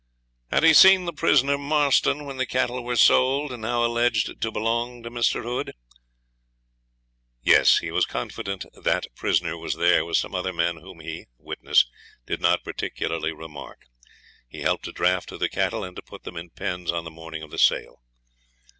[0.49, 5.03] 'Had he seen the prisoner Marston when the cattle were sold now alleged to belong
[5.03, 5.43] to Mr.
[5.43, 5.75] Hood?'
[7.43, 11.85] 'Yes; he was confident that prisoner was there with some other men whom he (witness)
[12.25, 13.85] did not particularly remark.
[14.47, 17.43] He helped to draft the cattle, and to put them in pens on the morning
[17.43, 18.01] of the sale.'